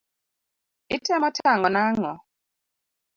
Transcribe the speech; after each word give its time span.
Itemo 0.95 1.29
tang'o 1.37 1.69
na 1.71 1.81
ang'o? 1.89 2.13